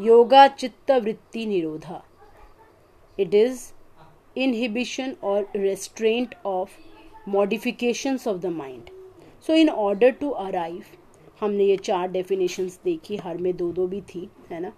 yoga 0.00 0.46
चित्त 0.48 0.90
वृत्ति 0.90 1.44
निरोधा। 1.46 2.02
इट 3.20 3.34
इज़ 3.34 3.60
इनहिबिशन 4.36 5.14
और 5.24 5.48
restraint 5.56 6.34
of 6.46 6.70
modifications 7.28 8.26
of 8.28 8.38
the 8.40 8.46
mind 8.46 8.90
so 9.46 9.54
in 9.54 9.68
order 9.70 10.10
to 10.20 10.30
arrive 10.30 10.82
हमने 11.40 11.64
ये 11.64 11.76
चार 11.76 12.08
definitions 12.10 12.78
देखी, 12.84 13.16
हर 13.16 13.36
में 13.38 13.56
दो 13.56 13.72
दो 13.72 13.86
भी 13.86 14.00
थी, 14.00 14.28
है 14.50 14.60
ना? 14.60 14.72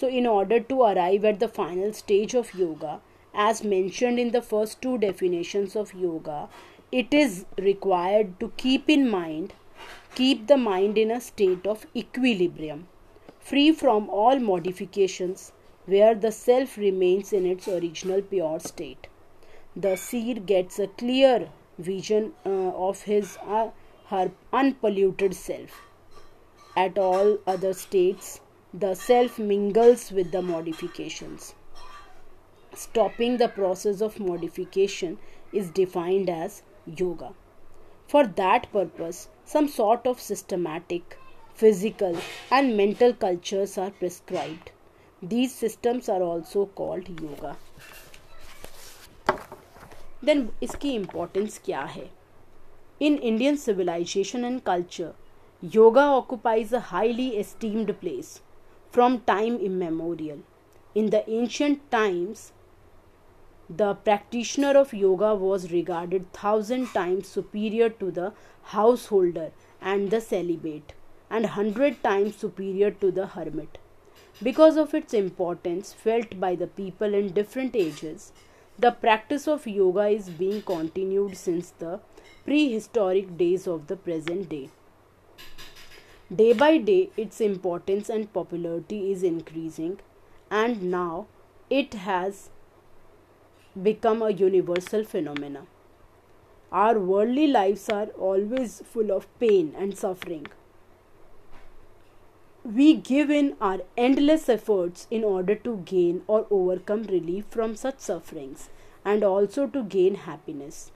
So 0.00 0.08
in 0.08 0.26
order 0.26 0.58
to 0.58 0.78
arrive 0.78 1.26
at 1.26 1.38
the 1.38 1.46
final 1.56 1.90
stage 1.92 2.36
of 2.36 2.58
yoga 2.60 3.00
as 3.48 3.66
mentioned 3.66 4.18
in 4.18 4.30
the 4.30 4.40
first 4.40 4.80
two 4.82 4.96
definitions 4.96 5.76
of 5.76 5.96
yoga 5.98 6.48
it 6.94 7.14
is 7.14 7.36
required 7.64 8.32
to 8.38 8.46
keep 8.62 8.90
in 8.90 9.04
mind, 9.10 9.52
keep 10.14 10.46
the 10.48 10.56
mind 10.64 10.98
in 10.98 11.10
a 11.10 11.20
state 11.26 11.66
of 11.66 11.86
equilibrium. 11.96 12.82
Free 13.42 13.72
from 13.72 14.08
all 14.08 14.38
modifications, 14.38 15.52
where 15.86 16.14
the 16.14 16.30
self 16.30 16.76
remains 16.78 17.32
in 17.32 17.44
its 17.44 17.66
original 17.66 18.22
pure 18.22 18.60
state. 18.60 19.08
The 19.74 19.96
seer 19.96 20.34
gets 20.34 20.78
a 20.78 20.86
clear 20.86 21.48
vision 21.78 22.34
uh, 22.46 22.70
of 22.88 23.02
his 23.02 23.38
uh, 23.46 23.70
her 24.06 24.30
unpolluted 24.52 25.34
self. 25.34 25.80
At 26.76 26.98
all 26.98 27.38
other 27.46 27.72
states, 27.72 28.40
the 28.72 28.94
self 28.94 29.38
mingles 29.38 30.10
with 30.12 30.30
the 30.32 30.42
modifications. 30.42 31.54
Stopping 32.74 33.38
the 33.38 33.48
process 33.48 34.00
of 34.00 34.20
modification 34.20 35.18
is 35.52 35.70
defined 35.70 36.30
as 36.30 36.62
yoga. 36.86 37.34
For 38.06 38.26
that 38.26 38.70
purpose, 38.72 39.28
some 39.44 39.68
sort 39.68 40.06
of 40.06 40.20
systematic 40.20 41.18
physical, 41.53 42.15
and 42.51 42.77
mental 42.77 43.13
cultures 43.13 43.77
are 43.77 43.91
prescribed. 43.91 44.71
These 45.21 45.53
systems 45.53 46.07
are 46.07 46.21
also 46.21 46.67
called 46.67 47.09
yoga. 47.21 47.55
Then 50.21 50.49
इसकी 50.61 50.91
importance 50.99 51.57
क्या 51.65 51.81
है? 51.95 52.09
In 52.99 53.17
Indian 53.29 53.57
civilization 53.57 54.43
and 54.43 54.63
culture, 54.63 55.13
yoga 55.61 56.01
occupies 56.19 56.73
a 56.73 56.79
highly 56.91 57.29
esteemed 57.37 57.99
place 57.99 58.41
from 58.91 59.19
time 59.21 59.57
immemorial. 59.57 60.39
In 60.95 61.09
the 61.09 61.27
ancient 61.29 61.89
times, 61.91 62.51
the 63.69 63.95
practitioner 63.95 64.77
of 64.77 64.93
yoga 64.93 65.33
was 65.35 65.71
regarded 65.71 66.31
thousand 66.33 66.87
times 66.93 67.27
superior 67.27 67.89
to 67.89 68.11
the 68.11 68.33
householder 68.75 69.51
and 69.81 70.09
the 70.09 70.21
celibate 70.21 70.93
and 71.32 71.46
hundred 71.46 72.02
times 72.04 72.36
superior 72.36 72.90
to 72.90 73.10
the 73.10 73.26
hermit. 73.34 73.78
Because 74.42 74.76
of 74.76 74.92
its 74.92 75.14
importance 75.14 75.92
felt 75.92 76.38
by 76.38 76.54
the 76.54 76.66
people 76.66 77.14
in 77.14 77.32
different 77.32 77.74
ages, 77.74 78.32
the 78.78 78.90
practice 78.90 79.48
of 79.48 79.66
yoga 79.66 80.06
is 80.08 80.28
being 80.28 80.60
continued 80.62 81.36
since 81.36 81.70
the 81.78 82.00
prehistoric 82.44 83.36
days 83.38 83.66
of 83.66 83.86
the 83.86 83.96
present 83.96 84.48
day. 84.50 84.68
Day 86.34 86.52
by 86.52 86.78
day, 86.78 87.10
its 87.16 87.40
importance 87.40 88.08
and 88.08 88.32
popularity 88.32 89.12
is 89.12 89.22
increasing, 89.22 90.00
and 90.50 90.82
now 90.90 91.26
it 91.70 91.94
has 91.94 92.50
become 93.90 94.22
a 94.22 94.30
universal 94.30 95.04
phenomenon. 95.04 95.66
Our 96.70 96.98
worldly 96.98 97.46
lives 97.46 97.88
are 97.90 98.08
always 98.30 98.82
full 98.84 99.12
of 99.12 99.28
pain 99.38 99.74
and 99.76 99.96
suffering 99.96 100.46
we 102.64 102.94
give 102.94 103.28
in 103.28 103.56
our 103.60 103.80
endless 103.96 104.48
efforts 104.48 105.08
in 105.10 105.24
order 105.24 105.54
to 105.56 105.78
gain 105.78 106.22
or 106.28 106.46
overcome 106.48 107.02
relief 107.02 107.44
from 107.50 107.74
such 107.74 107.98
sufferings 107.98 108.70
and 109.04 109.24
also 109.24 109.66
to 109.66 109.82
gain 109.82 110.14
happiness. 110.14 110.92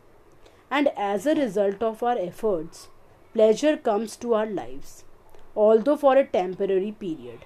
And 0.70 0.88
as 0.96 1.26
a 1.26 1.34
result 1.34 1.82
of 1.82 2.04
our 2.04 2.16
efforts, 2.16 2.88
pleasure 3.34 3.76
comes 3.76 4.16
to 4.18 4.34
our 4.34 4.46
lives, 4.46 5.02
although 5.56 5.96
for 5.96 6.16
a 6.16 6.24
temporary 6.24 6.92
period. 6.92 7.40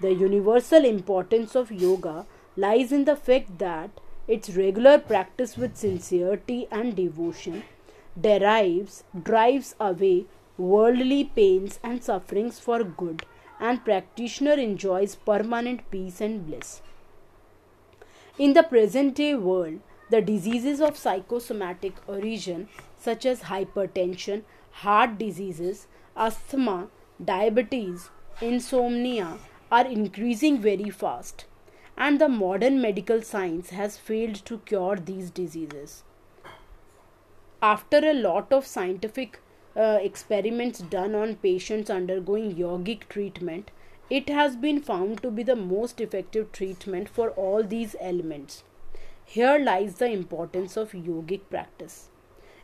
The 0.00 0.14
universal 0.14 0.86
importance 0.86 1.54
of 1.54 1.70
yoga 1.70 2.24
lies 2.56 2.90
in 2.90 3.04
the 3.04 3.16
fact 3.16 3.58
that 3.58 3.90
its 4.26 4.50
regular 4.50 4.98
practice 4.98 5.58
with 5.58 5.76
sincerity 5.76 6.68
and 6.70 6.96
devotion 6.96 7.64
derives, 8.18 9.04
drives 9.22 9.74
away 9.78 10.24
worldly 10.56 11.24
pains 11.24 11.78
and 11.82 12.02
sufferings 12.02 12.58
for 12.58 12.82
good 12.82 13.26
and 13.68 13.84
practitioner 13.84 14.54
enjoys 14.54 15.14
permanent 15.14 15.88
peace 15.90 16.20
and 16.20 16.46
bliss. 16.46 16.82
In 18.36 18.54
the 18.54 18.62
present 18.64 19.14
day 19.14 19.34
world, 19.34 19.78
the 20.10 20.20
diseases 20.20 20.80
of 20.80 20.98
psychosomatic 20.98 21.94
origin, 22.08 22.68
such 22.98 23.24
as 23.24 23.42
hypertension, 23.42 24.42
heart 24.82 25.16
diseases, 25.16 25.86
asthma, 26.16 26.88
diabetes, 27.24 28.10
insomnia, 28.40 29.38
are 29.70 29.86
increasing 29.86 30.60
very 30.60 30.90
fast, 30.90 31.44
and 31.96 32.20
the 32.20 32.28
modern 32.28 32.80
medical 32.80 33.22
science 33.22 33.70
has 33.70 33.96
failed 33.96 34.44
to 34.50 34.58
cure 34.58 34.96
these 34.96 35.30
diseases. 35.30 36.02
After 37.62 37.98
a 37.98 38.12
lot 38.12 38.52
of 38.52 38.66
scientific 38.66 39.40
uh, 39.76 39.98
experiments 40.02 40.80
done 40.80 41.14
on 41.14 41.36
patients 41.36 41.90
undergoing 41.90 42.54
yogic 42.54 43.08
treatment, 43.08 43.70
it 44.10 44.28
has 44.28 44.56
been 44.56 44.80
found 44.80 45.22
to 45.22 45.30
be 45.30 45.42
the 45.42 45.56
most 45.56 46.00
effective 46.00 46.52
treatment 46.52 47.08
for 47.08 47.30
all 47.30 47.62
these 47.62 47.96
ailments. 48.00 48.64
Here 49.24 49.58
lies 49.58 49.94
the 49.94 50.10
importance 50.10 50.76
of 50.76 50.92
yogic 50.92 51.40
practice. 51.48 52.08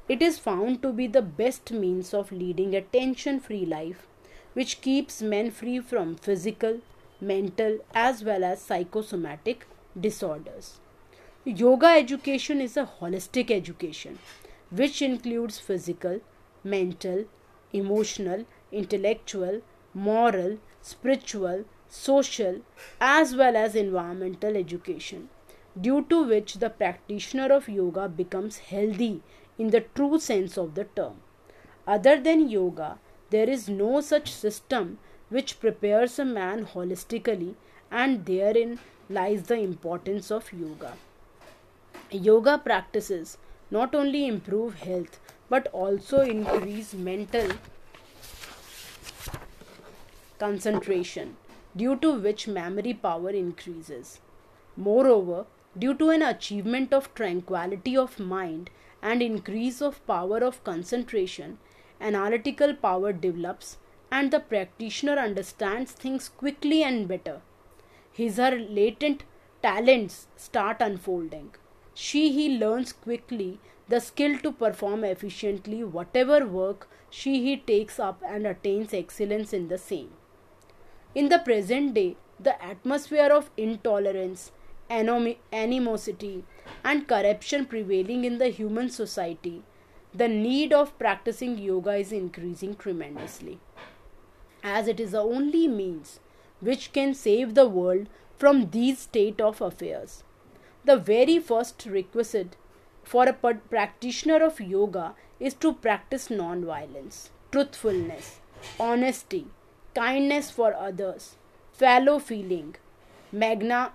It 0.09 0.21
is 0.23 0.39
found 0.39 0.83
to 0.83 0.93
be 0.93 1.07
the 1.07 1.23
best 1.23 1.71
means 1.71 2.13
of 2.13 2.33
leading 2.33 2.75
a 2.75 2.83
tension 2.83 3.41
free 3.41 3.65
life, 3.65 4.07
which 4.55 4.81
keeps 4.81 5.23
men 5.23 5.51
free 5.51 5.81
from 5.81 6.17
physical, 6.17 6.81
mental, 7.21 7.79
as 7.95 8.25
well 8.25 8.45
as 8.45 8.61
psychosomatic 8.61 9.67
disorders. 9.99 10.81
Yoga 11.45 11.87
education 11.87 12.61
is 12.61 12.77
a 12.77 12.91
holistic 13.01 13.51
education 13.51 14.19
which 14.71 15.01
includes 15.01 15.59
physical, 15.59 16.21
mental, 16.69 17.25
emotional, 17.73 18.45
intellectual, 18.73 19.61
moral, 19.95 20.59
spiritual, 20.83 21.65
social, 21.89 22.61
as 23.01 23.35
well 23.35 23.57
as 23.57 23.75
environmental 23.75 24.57
education, 24.57 25.29
due 25.81 26.05
to 26.09 26.23
which 26.25 26.55
the 26.55 26.71
practitioner 26.71 27.53
of 27.53 27.69
yoga 27.69 28.09
becomes 28.09 28.59
healthy 28.59 29.23
in 29.59 29.71
the 29.71 29.81
true 29.95 30.19
sense 30.19 30.57
of 30.57 30.75
the 30.75 30.85
term. 30.85 31.17
Other 31.87 32.21
than 32.21 32.49
yoga, 32.49 32.99
there 33.31 33.49
is 33.49 33.69
no 33.69 34.01
such 34.01 34.31
system 34.31 34.99
which 35.29 35.61
prepares 35.61 36.19
a 36.19 36.25
man 36.25 36.67
holistically, 36.67 37.55
and 37.91 38.25
therein 38.27 38.79
lies 39.09 39.45
the 39.45 39.59
importance 39.59 40.31
of 40.31 40.53
yoga. 40.53 40.93
Yoga 42.11 42.59
practices 42.59 43.39
not 43.71 43.95
only 43.95 44.27
improve 44.27 44.75
health 44.75 45.21
but 45.49 45.67
also 45.69 46.21
increase 46.21 46.95
mental 46.95 47.51
concentration, 50.39 51.37
due 51.77 51.97
to 51.97 52.13
which 52.13 52.47
memory 52.47 52.95
power 52.95 53.31
increases. 53.31 54.21
Moreover, 54.77 55.47
due 55.77 55.95
to 55.95 56.11
an 56.11 56.23
achievement 56.23 56.93
of 56.93 57.15
tranquility 57.15 57.97
of 57.97 58.19
mind 58.19 58.71
and 59.03 59.23
increase 59.23 59.81
of 59.81 60.05
power 60.07 60.39
of 60.39 60.63
concentration, 60.65 61.59
analytical 62.01 62.75
power 62.75 63.13
develops 63.13 63.79
and 64.11 64.31
the 64.31 64.41
practitioner 64.41 65.19
understands 65.19 65.93
things 65.93 66.29
quickly 66.29 66.83
and 66.83 67.09
better. 67.09 67.41
His 68.13 68.39
or 68.39 68.51
her 68.51 68.59
latent 68.59 69.25
talents 69.63 70.27
start 70.37 70.81
unfolding. 70.81 71.51
She 71.95 72.33
he 72.33 72.59
learns 72.59 72.93
quickly 72.93 73.59
the 73.89 74.01
skill 74.01 74.39
to 74.39 74.53
perform 74.53 75.03
efficiently 75.05 75.83
whatever 75.83 76.47
work 76.47 76.89
she 77.11 77.43
he 77.43 77.57
takes 77.57 77.99
up 77.99 78.23
and 78.27 78.47
attains 78.47 78.93
excellence 78.93 79.53
in 79.53 79.69
the 79.69 79.79
same. 79.79 80.11
In 81.15 81.31
the 81.31 81.39
present 81.39 81.95
day, 81.95 82.17
the 82.39 82.63
atmosphere 82.63 83.31
of 83.33 83.51
intolerance, 83.57 84.53
animosity, 84.91 86.45
and 86.85 87.09
corruption 87.09 87.65
prevailing 87.67 88.25
in 88.25 88.39
the 88.39 88.49
human 88.49 88.91
society, 88.91 89.63
the 90.15 90.29
need 90.29 90.73
of 90.73 90.99
practicing 90.99 91.59
yoga 91.59 91.97
is 91.97 92.13
increasing 92.13 92.75
tremendously, 92.77 93.59
as 94.63 94.87
it 94.87 95.01
is 95.01 95.13
the 95.13 95.21
only 95.21 95.67
means 95.67 96.21
which 96.61 96.93
can 96.93 97.15
save 97.15 97.55
the 97.55 97.69
world 97.69 98.09
from 98.37 98.71
these 98.71 99.01
state 99.01 99.41
of 99.41 99.61
affairs. 99.61 100.23
The 100.85 100.97
very 100.97 101.39
first 101.39 101.87
requisite 101.87 102.57
for 103.09 103.25
a 103.27 103.33
practitioner 103.33 104.45
of 104.45 104.61
yoga 104.61 105.15
is 105.41 105.55
to 105.55 105.73
practice 105.73 106.29
non-violence, 106.29 107.31
truthfulness, 107.51 108.41
honesty, 108.79 109.47
kindness 109.95 110.51
for 110.51 110.75
others, 110.75 111.37
fellow 111.73 112.19
feeling, 112.19 112.75
magna, 113.33 113.93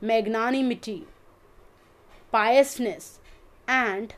magnanimity, 0.00 1.06
piousness, 2.32 3.20
and 3.68 4.14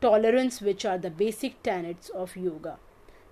tolerance, 0.00 0.60
which 0.60 0.84
are 0.84 0.98
the 0.98 1.10
basic 1.10 1.62
tenets 1.62 2.08
of 2.08 2.36
yoga. 2.36 2.78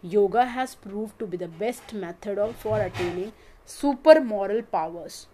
Yoga 0.00 0.44
has 0.44 0.76
proved 0.76 1.18
to 1.18 1.26
be 1.26 1.36
the 1.36 1.48
best 1.48 1.92
method 1.92 2.38
for 2.60 2.80
attaining 2.80 3.32
super 3.64 4.20
moral 4.20 4.62
powers, 4.62 5.26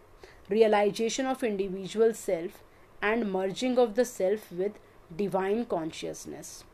realization 0.48 1.26
of 1.26 1.44
individual 1.44 2.14
self, 2.14 2.62
and 3.00 3.30
merging 3.32 3.78
of 3.78 3.94
the 3.94 4.04
self 4.04 4.50
with 4.52 4.72
divine 5.16 5.64
consciousness. 5.64 6.64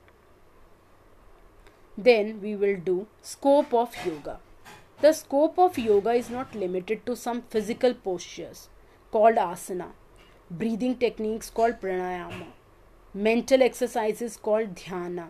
Then 1.96 2.40
we 2.40 2.56
will 2.56 2.76
do 2.76 3.06
scope 3.22 3.72
of 3.72 3.94
yoga. 4.04 4.40
The 5.00 5.12
scope 5.12 5.58
of 5.58 5.78
yoga 5.78 6.12
is 6.12 6.30
not 6.30 6.54
limited 6.54 7.04
to 7.06 7.14
some 7.14 7.42
physical 7.42 7.94
postures 7.94 8.68
called 9.12 9.36
asana, 9.36 9.92
breathing 10.50 10.96
techniques 10.96 11.50
called 11.50 11.80
pranayama, 11.80 12.46
mental 13.12 13.62
exercises 13.62 14.36
called 14.36 14.74
dhyana, 14.74 15.28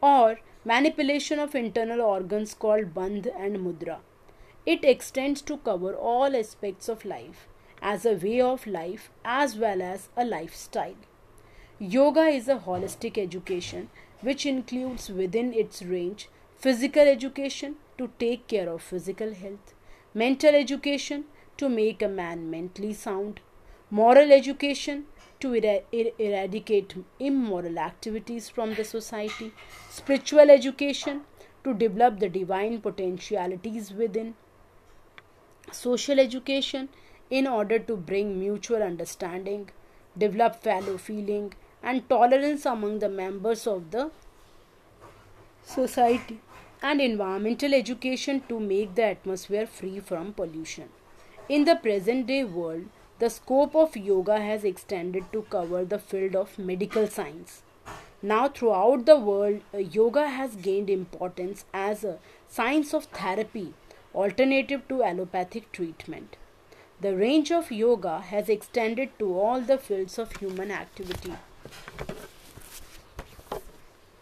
or 0.00 0.38
manipulation 0.64 1.38
of 1.38 1.54
internal 1.54 2.00
organs 2.00 2.54
called 2.54 2.94
bandh 2.94 3.28
and 3.38 3.58
mudra. 3.58 3.98
It 4.64 4.84
extends 4.84 5.42
to 5.42 5.58
cover 5.58 5.94
all 5.94 6.36
aspects 6.36 6.88
of 6.88 7.04
life 7.04 7.46
as 7.82 8.04
a 8.04 8.14
way 8.14 8.40
of 8.40 8.66
life 8.66 9.10
as 9.24 9.56
well 9.56 9.82
as 9.82 10.08
a 10.16 10.24
lifestyle. 10.24 10.96
Yoga 11.78 12.26
is 12.26 12.48
a 12.48 12.58
holistic 12.58 13.16
education 13.16 13.88
which 14.20 14.44
includes 14.44 15.08
within 15.08 15.52
its 15.54 15.82
range 15.82 16.28
physical 16.58 17.08
education 17.08 17.76
to 17.96 18.10
take 18.18 18.46
care 18.46 18.68
of 18.68 18.82
physical 18.82 19.32
health, 19.32 19.74
mental 20.12 20.54
education 20.54 21.24
to 21.56 21.68
make 21.68 22.02
a 22.02 22.08
man 22.08 22.50
mentally 22.50 22.92
sound, 22.92 23.40
moral 23.90 24.30
education 24.30 25.06
to 25.40 25.54
er- 25.54 25.82
er- 25.94 26.12
eradicate 26.18 26.94
immoral 27.18 27.78
activities 27.78 28.50
from 28.50 28.74
the 28.74 28.84
society, 28.84 29.52
spiritual 29.88 30.50
education 30.50 31.22
to 31.64 31.72
develop 31.72 32.18
the 32.18 32.28
divine 32.28 32.80
potentialities 32.80 33.92
within, 33.92 34.34
social 35.72 36.18
education 36.20 36.88
in 37.30 37.46
order 37.46 37.78
to 37.78 37.96
bring 37.96 38.38
mutual 38.38 38.82
understanding, 38.82 39.70
develop 40.18 40.62
fellow 40.62 40.98
feeling, 40.98 41.52
and 41.82 42.08
tolerance 42.08 42.66
among 42.66 42.98
the 42.98 43.08
members 43.08 43.66
of 43.66 43.90
the 43.90 44.10
society, 45.64 46.40
and 46.82 47.00
environmental 47.00 47.74
education 47.74 48.42
to 48.48 48.58
make 48.58 48.94
the 48.94 49.04
atmosphere 49.04 49.66
free 49.66 50.00
from 50.00 50.32
pollution. 50.32 50.88
In 51.48 51.64
the 51.64 51.76
present 51.76 52.26
day 52.26 52.44
world, 52.44 52.86
the 53.18 53.28
scope 53.28 53.74
of 53.76 53.96
yoga 53.96 54.40
has 54.40 54.64
extended 54.64 55.24
to 55.32 55.42
cover 55.42 55.84
the 55.84 55.98
field 55.98 56.34
of 56.34 56.58
medical 56.58 57.06
science. 57.06 57.62
Now, 58.22 58.48
throughout 58.48 59.04
the 59.06 59.18
world, 59.18 59.60
uh, 59.74 59.78
yoga 59.78 60.28
has 60.28 60.56
gained 60.56 60.90
importance 60.90 61.64
as 61.72 62.02
a 62.02 62.18
science 62.48 62.94
of 62.94 63.04
therapy, 63.04 63.74
alternative 64.14 64.86
to 64.88 65.02
allopathic 65.02 65.70
treatment. 65.72 66.36
The 67.00 67.16
range 67.16 67.50
of 67.50 67.72
yoga 67.72 68.20
has 68.20 68.50
extended 68.50 69.18
to 69.18 69.38
all 69.38 69.60
the 69.62 69.78
fields 69.78 70.18
of 70.18 70.36
human 70.36 70.70
activity. 70.70 71.34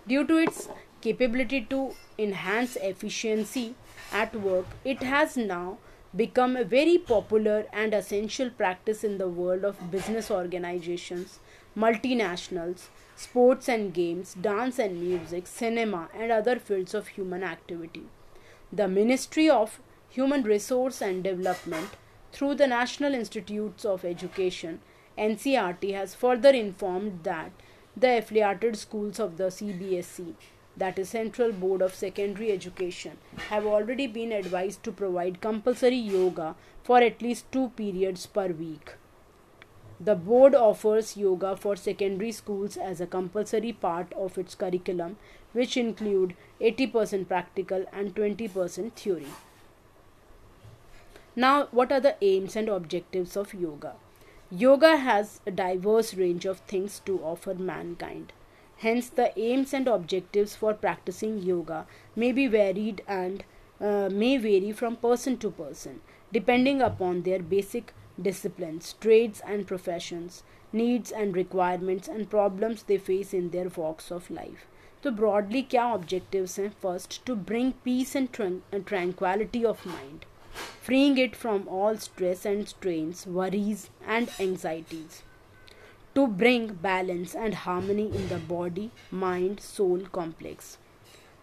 Due 0.06 0.24
to 0.26 0.36
its 0.36 0.68
capability 1.00 1.60
to 1.70 1.94
enhance 2.18 2.76
efficiency 2.76 3.74
at 4.12 4.34
work, 4.36 4.66
it 4.84 5.02
has 5.02 5.36
now 5.36 5.78
become 6.14 6.56
a 6.56 6.64
very 6.64 6.96
popular 6.98 7.66
and 7.72 7.92
essential 7.92 8.48
practice 8.48 9.02
in 9.02 9.18
the 9.18 9.28
world 9.28 9.64
of 9.64 9.90
business 9.90 10.30
organizations, 10.30 11.40
multinationals, 11.76 12.86
sports 13.16 13.68
and 13.68 13.92
games, 13.92 14.34
dance 14.34 14.78
and 14.78 15.00
music, 15.00 15.46
cinema, 15.46 16.08
and 16.14 16.30
other 16.30 16.58
fields 16.58 16.94
of 16.94 17.08
human 17.08 17.42
activity. 17.42 18.04
The 18.72 18.88
Ministry 18.88 19.50
of 19.50 19.80
Human 20.10 20.44
Resource 20.44 21.02
and 21.02 21.24
Development, 21.24 21.88
through 22.32 22.54
the 22.56 22.66
National 22.66 23.14
Institutes 23.14 23.84
of 23.84 24.04
Education, 24.04 24.80
NCERT, 25.16 25.92
has 25.94 26.14
further 26.14 26.50
informed 26.50 27.24
that 27.24 27.52
the 27.96 28.18
affiliated 28.18 28.76
schools 28.76 29.18
of 29.18 29.36
the 29.36 29.44
CBSE 29.44 30.34
that 30.78 30.98
is 30.98 31.08
Central 31.08 31.52
Board 31.52 31.82
of 31.82 31.94
Secondary 31.94 32.52
Education, 32.52 33.18
have 33.48 33.66
already 33.66 34.06
been 34.06 34.32
advised 34.32 34.82
to 34.84 34.92
provide 34.92 35.40
compulsory 35.40 35.96
yoga 35.96 36.54
for 36.84 36.98
at 36.98 37.20
least 37.20 37.50
two 37.50 37.70
periods 37.70 38.26
per 38.26 38.48
week. 38.48 38.94
The 40.00 40.14
board 40.14 40.54
offers 40.54 41.16
yoga 41.16 41.56
for 41.56 41.74
secondary 41.74 42.30
schools 42.30 42.76
as 42.76 43.00
a 43.00 43.06
compulsory 43.06 43.72
part 43.72 44.12
of 44.12 44.38
its 44.38 44.54
curriculum, 44.54 45.16
which 45.52 45.76
include 45.76 46.36
80% 46.60 47.26
practical 47.26 47.84
and 47.92 48.14
20% 48.14 48.92
theory. 48.92 49.26
Now, 51.38 51.67
what 51.71 51.91
are 51.91 51.99
the 51.99 52.15
aims 52.21 52.55
and 52.55 52.69
objectives 52.69 53.36
of 53.38 53.53
yoga? 53.53 53.93
Yoga 54.49 54.97
has 54.97 55.41
a 55.47 55.51
diverse 55.51 56.13
range 56.13 56.45
of 56.45 56.59
things 56.59 57.01
to 57.05 57.19
offer 57.23 57.53
mankind. 57.53 58.33
Hence, 58.77 59.09
the 59.09 59.38
aims 59.39 59.73
and 59.73 59.88
objectives 59.88 60.55
for 60.55 60.73
practicing 60.73 61.39
yoga 61.41 61.86
may 62.15 62.31
be 62.31 62.47
varied 62.47 63.01
and 63.07 63.43
uh, 63.81 64.09
may 64.12 64.38
vary 64.38 64.71
from 64.71 64.95
person 64.95 65.38
to 65.38 65.51
person, 65.51 66.01
depending 66.31 66.81
upon 66.81 67.21
their 67.21 67.39
basic 67.39 67.93
disciplines, 68.21 68.93
trades, 68.99 69.41
and 69.45 69.65
professions, 69.65 70.43
needs 70.71 71.12
and 71.12 71.36
requirements, 71.36 72.07
and 72.07 72.29
problems 72.29 72.83
they 72.83 72.97
face 72.97 73.33
in 73.33 73.49
their 73.49 73.69
walks 73.69 74.12
of 74.12 74.29
life. 74.29 74.67
तो 75.03 75.12
broadly 75.12 75.62
क्या 75.71 75.86
objectives 75.93 76.59
हैं 76.59 76.69
first 76.83 77.25
to 77.25 77.36
bring 77.47 77.71
piece 77.86 78.15
and 78.15 78.27
ट्रैंक्वालिटी 78.33 79.63
of 79.71 79.88
mind 79.88 80.25
freeing 80.58 81.18
it 81.18 81.36
from 81.36 81.66
all 81.68 81.96
stress 81.96 82.44
and 82.44 82.68
strains, 82.68 83.26
worries, 83.26 83.90
and 84.06 84.30
anxieties 84.40 85.22
to 86.18 86.26
bring 86.26 86.74
balance 86.84 87.32
and 87.32 87.54
harmony 87.54 88.06
in 88.18 88.28
the 88.28 88.38
body 88.38 88.90
mind 89.10 89.60
soul 89.60 90.00
complex. 90.10 90.78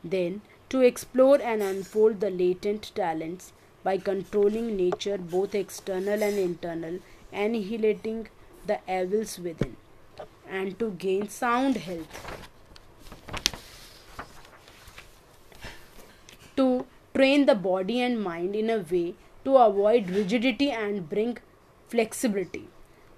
Then, 0.04 0.42
to 0.68 0.82
explore 0.82 1.40
and 1.42 1.62
unfold 1.62 2.20
the 2.20 2.30
latent 2.30 2.92
talents 2.94 3.54
by 3.84 3.98
controlling 3.98 4.76
nature, 4.76 5.18
both 5.18 5.56
external 5.56 6.22
and 6.22 6.38
internal, 6.38 7.00
annihilating 7.32 8.28
the 8.68 8.80
evils 8.90 9.40
within, 9.40 9.78
and 10.50 10.78
to 10.80 10.92
gain 10.92 11.30
sound 11.30 11.78
health. 11.78 12.44
To 16.58 16.86
train 17.15 17.47
the 17.47 17.55
body 17.55 18.01
and 18.01 18.23
mind 18.23 18.55
in 18.55 18.71
a 18.71 18.79
way 18.93 19.15
to 19.45 19.57
avoid 19.57 20.11
rigidity 20.11 20.71
and 20.71 21.09
bring 21.15 21.37
flexibility. 21.93 22.65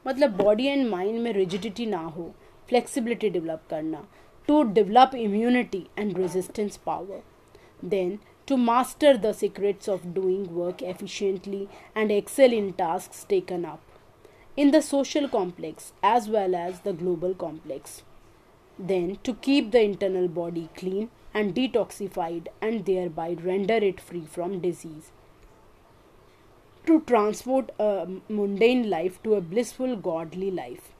मतलब 0.07 0.37
body 0.37 0.67
and 0.67 0.87
mind 0.91 1.19
में 1.23 1.33
rigidity 1.33 1.87
ना 1.87 2.01
हो 2.17 2.25
flexibility 2.69 3.29
develop 3.31 3.63
करना 3.71 4.07
to 4.49 4.63
develop 4.79 5.15
immunity 5.15 5.87
and 5.99 6.19
resistance 6.19 6.77
power 6.87 7.23
then 7.95 8.19
to 8.47 8.57
master 8.57 9.17
the 9.17 9.33
secrets 9.33 9.89
of 9.89 10.07
doing 10.15 10.55
work 10.55 10.83
efficiently 10.83 11.69
and 11.95 12.11
excel 12.11 12.53
in 12.53 12.73
tasks 12.73 13.25
taken 13.33 13.65
up 13.65 13.81
in 14.57 14.73
the 14.73 14.83
social 14.83 15.29
complex 15.29 15.93
as 16.03 16.29
well 16.29 16.55
as 16.55 16.81
the 16.81 16.93
global 16.93 17.35
complex. 17.35 18.03
Then, 18.79 19.19
to 19.23 19.35
keep 19.35 19.71
the 19.71 19.83
internal 19.83 20.29
body 20.29 20.69
clean 20.75 21.11
and 21.40 21.54
detoxified 21.60 22.48
and 22.62 22.86
thereby 22.86 23.30
render 23.52 23.80
it 23.92 24.02
free 24.10 24.26
from 24.38 24.60
disease 24.66 25.12
to 26.88 27.02
transport 27.02 27.72
a 27.80 28.08
mundane 28.30 28.90
life 28.90 29.22
to 29.24 29.34
a 29.36 29.42
blissful 29.42 29.96
godly 29.98 30.50
life. 30.50 30.94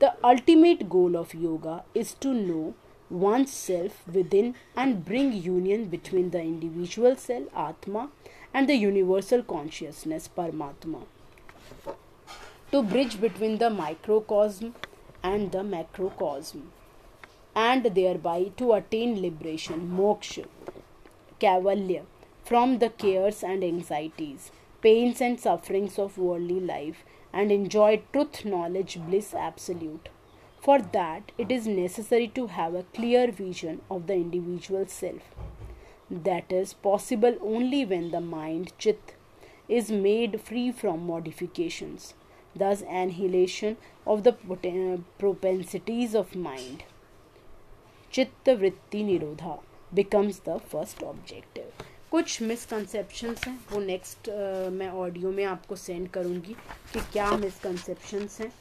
The 0.00 0.14
ultimate 0.22 0.88
goal 0.88 1.16
of 1.16 1.32
yoga 1.32 1.84
is 1.94 2.14
to 2.14 2.34
know 2.34 2.74
oneself 3.08 4.06
within 4.12 4.54
and 4.76 5.04
bring 5.04 5.32
union 5.32 5.84
between 5.86 6.30
the 6.30 6.40
individual 6.40 7.14
self, 7.16 7.46
Atma, 7.56 8.10
and 8.52 8.68
the 8.68 8.74
universal 8.74 9.42
consciousness, 9.42 10.28
Paramatma. 10.36 11.02
To 12.72 12.82
bridge 12.82 13.20
between 13.20 13.58
the 13.58 13.70
microcosm 13.70 14.74
and 15.22 15.52
the 15.52 15.62
macrocosm, 15.62 16.72
and 17.66 17.90
thereby 17.98 18.40
to 18.56 18.72
attain 18.78 19.20
liberation, 19.22 19.80
moksha, 20.00 20.46
kaivalya, 21.40 22.02
from 22.50 22.78
the 22.78 22.90
cares 23.04 23.42
and 23.42 23.64
anxieties 23.64 24.50
pains 24.80 25.20
and 25.20 25.40
sufferings 25.40 25.98
of 25.98 26.18
worldly 26.18 26.60
life 26.60 27.04
and 27.32 27.50
enjoy 27.50 28.00
truth, 28.12 28.44
knowledge, 28.44 28.98
bliss 29.06 29.34
absolute. 29.34 30.08
For 30.60 30.78
that, 30.78 31.32
it 31.36 31.50
is 31.50 31.66
necessary 31.66 32.28
to 32.28 32.46
have 32.46 32.74
a 32.74 32.84
clear 32.94 33.30
vision 33.30 33.80
of 33.90 34.06
the 34.06 34.14
individual 34.14 34.86
self. 34.86 35.34
That 36.10 36.52
is 36.52 36.74
possible 36.74 37.36
only 37.40 37.84
when 37.84 38.10
the 38.10 38.20
mind, 38.20 38.72
chit, 38.78 39.14
is 39.68 39.90
made 39.90 40.40
free 40.40 40.70
from 40.72 41.06
modifications, 41.06 42.14
thus, 42.56 42.82
annihilation 42.82 43.76
of 44.06 44.24
the 44.24 44.32
propensities 45.18 46.14
of 46.14 46.34
mind. 46.34 46.84
Chitta 48.12 48.56
वृत्ति 48.58 49.02
निरोधा 49.04 49.58
becomes 49.94 50.40
the 50.48 50.56
first 50.70 51.02
objective 51.02 51.84
कुछ 52.10 52.40
misconceptions 52.42 53.46
हैं 53.46 53.58
वो 53.72 53.80
next 53.80 54.28
uh, 54.28 54.70
मैं 54.72 54.88
audio 54.90 55.30
में 55.30 55.44
आपको 55.44 55.76
send 55.76 56.08
करूँगी 56.10 56.54
कि 56.92 57.00
क्या 57.12 57.30
मिसकनसेप्शंस 57.36 58.40
हैं। 58.40 58.52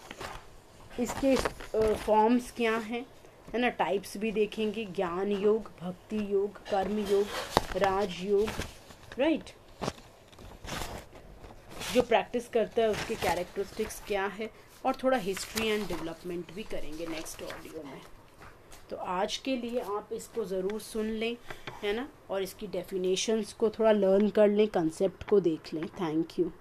इसके 1.00 1.36
फॉर्म्स 1.36 2.50
uh, 2.50 2.56
क्या 2.56 2.76
हैं 2.78 3.06
है 3.54 3.60
ना? 3.60 3.70
टाइप्स 3.70 4.18
भी 4.18 4.32
देखेंगे 4.32 4.86
ज्ञान 4.96 5.32
योग 5.32 5.72
भक्ति 5.82 6.20
योग 6.34 6.58
कर्म 6.70 7.00
योग 7.12 7.78
राज 7.78 8.20
योग 8.24 8.50
राइट 9.20 9.52
जो 11.94 12.02
प्रैक्टिस 12.02 12.48
करता 12.54 12.82
है 12.82 12.90
उसके 12.90 13.16
कैरेक्टरिस्टिक्स 13.16 14.02
क्या 14.08 14.26
है 14.40 14.50
और 14.86 14.96
थोड़ा 15.04 15.18
हिस्ट्री 15.18 15.68
एंड 15.68 15.88
डेवलपमेंट 15.88 16.54
भी 16.56 16.64
करेंगे 16.64 17.08
नेक्स्ट 17.08 17.44
ऑडियो 17.44 17.84
में। 17.84 18.02
तो 18.90 18.96
आज 18.96 19.38
के 19.38 19.56
लिए 19.58 19.80
आप 19.80 20.10
इसको 20.14 20.44
ज़रूर 20.46 20.80
सुन 20.82 21.10
लें, 21.12 21.36
है 21.84 21.96
ना? 21.96 22.08
और 22.30 22.42
इसकी 22.42 22.68
डेफिनेशंस 22.68 23.54
को 23.54 23.70
थोड़ा 23.70 23.92
लर्न 23.92 24.30
कर 24.30 24.48
लें 24.48 24.68
कंसेप्ट 24.68 25.24
को 25.30 25.40
देख 25.40 25.74
लें। 25.74 25.86
Thank 26.02 26.40
you 26.40 26.52